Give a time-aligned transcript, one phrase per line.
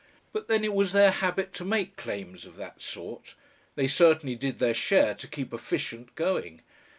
[0.33, 3.35] But then it was their habit to make claims of that sort.
[3.75, 6.61] They certainly did their share to keep "efficient" going.